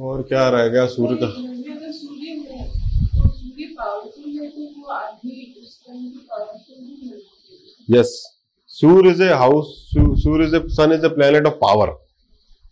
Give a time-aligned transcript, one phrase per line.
[0.00, 1.26] और क्या रह गया सूर्य का?
[7.90, 8.10] Yes
[8.66, 9.66] Surya is a house
[10.22, 11.90] Surya is a sun is a planet of power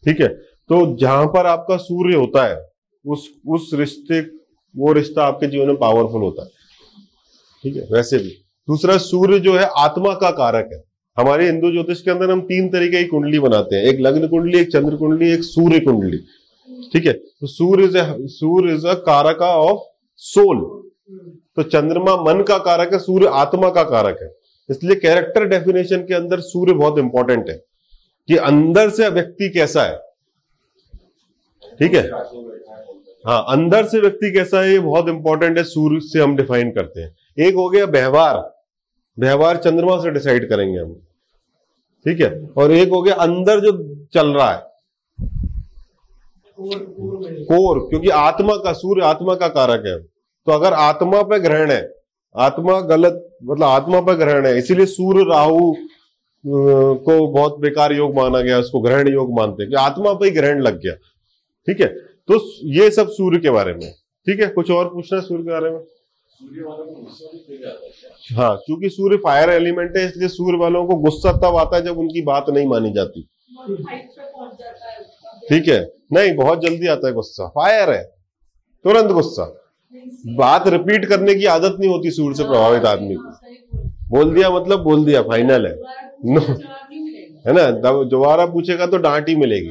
[0.05, 0.29] ठीक है?
[0.29, 2.57] तो जहाँ पर आपका सूर्य होता है
[3.05, 4.21] उस उस रिश्ते
[4.75, 6.51] वो रिश्ता आपके जीवन में पावरफुल होता है।
[7.63, 7.83] ठीक है?
[7.93, 8.31] वैसे भी।
[8.69, 10.83] दूसरा सूर्य जो है आत्मा का कारक है।
[11.17, 14.59] हमारे हिंदू ज्योतिष के अंदर हम तीन तरीके की कुंडली बनाते हैं। एक लग्न कुंडली
[14.59, 16.19] एक चंद्र कुंडली एक सूर्य कुंडली।
[16.93, 17.13] ठीक है?
[17.13, 17.95] तो Surya is
[18.27, 19.81] Surya is a karaka of
[20.17, 20.91] soul.
[21.57, 24.37] तो चंद्रमा मन का कारक है, सूर्य आत्मा का कारक है।
[24.71, 27.65] इसलिए कैरेक्टर डेफिनेशन के अंदर सूर्य बहुत इंपॉर्टेंट है।
[28.29, 29.99] कि अंदर से व्यक्ति कैसा है?
[31.79, 32.11] ठीक है?
[33.27, 37.01] हाँ अंदर से व्यक्ति कैसा है, ये बहुत इंपॉर्टेंट है, सूर्य से हम डिफाइन करते
[37.01, 38.59] हैं। एक हो गया व्यवहार।
[39.19, 40.95] व्यवहार चंद्रमा से डिसाइड करेंगे हम।
[42.05, 42.51] ठीक है?
[42.57, 44.68] और एक हो गया अंदर जो चल रहा है।
[46.59, 51.89] कोर क्योंकि आत्मा का सूर्य आत्मा का कारक है। तो अगर आत्मा पे ग्रहण है
[52.35, 55.75] आत्मा गलत मतलब आत्मा पे ग्रहण है इसीलिए सूर्य राहु
[56.45, 60.31] को बहुत बेकार योग माना गया उसको ग्रहण योग मानते हैं कि आत्मा पे ही
[60.31, 60.95] ग्रहण लग गया।
[61.69, 61.87] ठीक है?
[62.29, 63.91] तो ये सब सूर्य के बारे में।
[64.27, 64.47] ठीक है?
[64.49, 65.81] कुछ और पूछना है सूर्य के बारे में?
[68.37, 71.99] हाँ। क्योंकि सूर्य फायर एलिमेंट है इसलिए सूर्य वालों को गुस्सा तब आता है जब
[71.99, 73.23] उनकी बात नहीं मानी जाती।
[75.49, 75.98] ठीक है?
[76.13, 78.05] नहीं, बहुत जल्दी आता है गुस्सा। फायर है।
[78.85, 79.45] तुरंत गुस्सा।
[80.37, 83.31] बात रिपीट करने की आदत नहीं होती सूर से प्रभावित आदमी को।
[84.09, 85.77] बोल दिया मतलब बोल दिया फाइनल है।
[86.25, 86.41] नो
[87.47, 87.71] है ना?
[87.71, 89.71] दब- दोबारा पूछेगा तो डांट ही मिलेगी।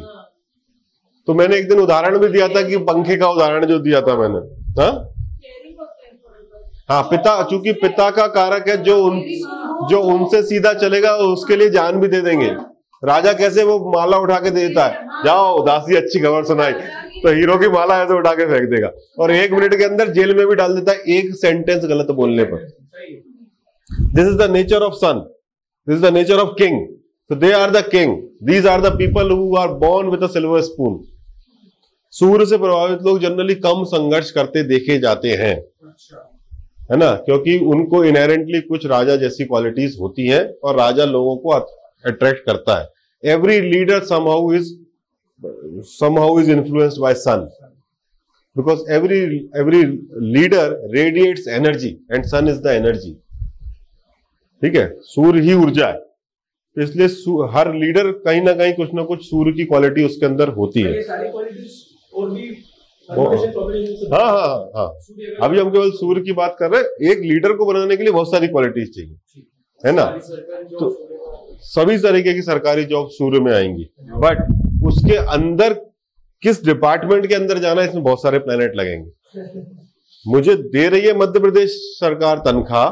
[1.27, 4.17] तो मैंने एक दिन उदाहरण भी दिया था कि पंखे का उदाहरण जो दिया था
[4.17, 4.37] मैंने।
[4.81, 5.09] हाँ?
[6.89, 9.19] हाँ पिता, चूँकि पिता का कारक है, जो उन,
[9.89, 12.49] जो उनसे सीधा चलेगा, उसके लिए जान भी दे देंगे।
[13.03, 15.05] राजा कैसे वो माला उठा के दे देता है?
[15.25, 16.71] जाओ दासी अच्छी खबर सुनाई।
[17.21, 20.35] तो हीरो की माला ऐसे उठा के फेंक देगा। और एक मिनट के अंदर जेल
[20.35, 22.67] में भी डाल देता है एक सेंटेंस गलत बोलने पर।
[24.01, 25.19] This is the nature of sun
[25.89, 26.85] this is the nature of king
[27.31, 28.11] so they are the king.
[28.49, 30.93] These are the people who are born with a silver spoon.
[32.09, 35.55] सूर्य से प्रभावित लोग जनरली कम संघर्ष करते देखे जाते हैं।
[36.91, 37.11] है ना?
[37.11, 41.51] क्योंकि उनको इनहेरेंटली कुछ राजा जैसी क्वालिटीज होती हैं और राजा लोगों को
[42.05, 42.87] अट्रैक्ट करता है।
[43.31, 44.73] Every leader somehow is
[45.83, 47.49] somehow is influenced by sun
[48.59, 49.29] because every
[49.61, 49.83] every
[50.35, 53.13] leader radiates energy and sun is the energy.
[54.61, 54.97] ठीक है?
[55.01, 56.05] सूर्य ही ऊर्जा है।
[56.83, 57.07] इसलिए
[57.49, 61.01] हर लीडर कहीं ना कहीं कुछ ना कुछ सूर्य की क्वालिटी उसके अंदर होती है।
[64.13, 67.53] हाँ हाँ हाँ का- अभी हम केवल सूर्य की बात कर रहे हैं। एक लीडर
[67.53, 69.41] को बनाने के लिए बहुत सारी क्वालिटीज चाहिए।
[69.85, 70.05] है ना?
[70.79, 71.06] तो-
[71.63, 74.37] सभी तरीके की सरकारी जॉब सूर्य में आएँगी। बट
[74.87, 75.73] उसके अंदर
[76.43, 79.65] किस डिपार्टमेंट के अंदर जाना इसमें बहुत सारे प्लेनेट लगेंगे।
[80.25, 82.89] मुझे दे रही है मध्य प्रदेश सरकार तनख्वाह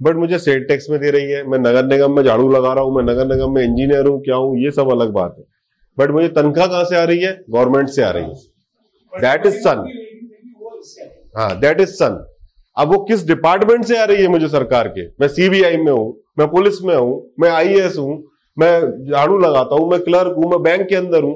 [0.00, 2.84] बट मुझे सेल टैक्स में दे रही है। मैं नगर निगम में झाड़ू लगा रहा
[2.84, 5.44] हूँ मैं नगर निगम में इंजीनियर हूँ क्या हूँ ये सब अलग बात है।
[5.98, 7.32] बट मुझे तनख्वाह कहाँ से आ रही है?
[7.50, 9.84] गवर्नमेंट से आ रही है। दैट इज़ सन
[11.36, 12.24] हाँ दैट इज़ सन
[12.78, 15.06] अब वो किस डिपार्टमेंट से आ रही है मुझे सरकार के?
[15.20, 16.08] मैं सीबीआई में हूँ
[16.38, 18.16] मैं पुलिस में हूँ मैं आईएएस हूँ
[18.56, 18.72] मैं
[19.10, 21.34] झाड़ू लगाता हूँ मैं क्लर्क हूँ मैं बैंक के अंदर हूँ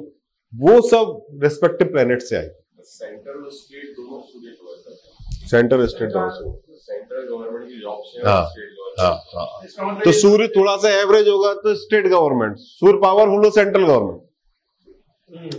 [0.53, 2.51] वो सब रेस्पेक्टिव प्लेनेट से आए।
[2.85, 8.69] सेंटर और स्टेट दोनों हैं। Centre state also central government की जॉब से हाँ, स्टेट
[8.69, 9.47] गवर्नमेंट हाँ हाँ।
[9.87, 14.21] मतलब तो सूर्य थोड़ा सा एवरेज होगा तो स्टेट गवर्नमेंट सूर्य पावरफुल हो central government
[15.29, 15.51] hmm,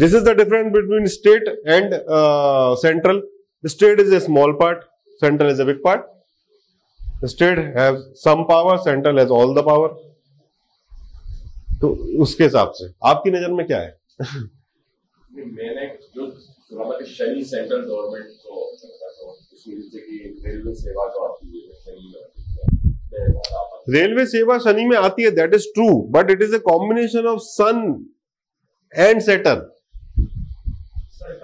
[0.00, 1.94] this is the difference between state and
[3.64, 4.84] central state is a small part
[5.20, 6.06] central is a big part.
[7.20, 9.88] The state have some power central has all the power.
[11.80, 11.88] तो
[12.22, 13.98] उसके हिसाब से आपकी नज़र में क्या है?
[15.32, 15.86] मैंने
[16.16, 16.26] जो
[17.06, 18.54] शनि सेंट्रल गवर्नमेंट को
[20.46, 21.62] रेलवे सेवा जो आती है
[23.28, 26.54] वहाँ आता था। रेलवे सेवा शनि में आती है that is true but it is
[26.54, 27.76] a combination of sun
[28.96, 29.68] and Saturn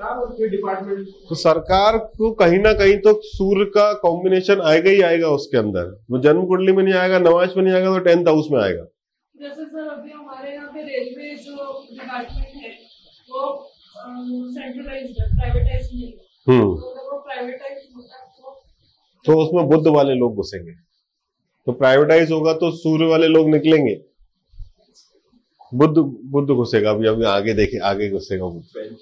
[0.04, 5.00] सरकार और डिपार्टमेंट तो सरकार को कहीं ना कहीं तो सूर्य का कॉम्बिनेशन आएगा ही
[5.02, 8.28] आएगा उसके अंदर। वो जन्म कुंडली में नहीं आएगा नवाज़ में नहीं आएगा तो टेंथ
[8.28, 8.84] हाउस में आएगा।
[9.34, 11.54] जैसे सर अभी हमारे यहाँ पे रेलवे जो
[11.90, 12.70] डिपार्टमेंट है
[13.30, 13.42] वो
[14.50, 16.12] सेंट्रलाइज्ड है प्राइवेटाइज नहीं है।
[16.48, 18.56] हम्म। तो प्राइवेटाइज होता तो
[19.24, 20.72] तो उसमें बुद्ध वाले लोग घुसेंगे।
[21.66, 24.00] तो प्राइवेटाइज होगा तो सूर्य वाले लोग निकलेंगे।
[25.72, 25.98] बुद्ध
[26.32, 28.96] बुद्ध घुसेगा अभी अभी आगे देखे आगे घुसेगा बुद्ध